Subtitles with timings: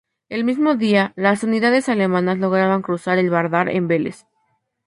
[0.29, 4.25] El mismo día, las unidades alemanas lograban cruzar el Vardar en Veles.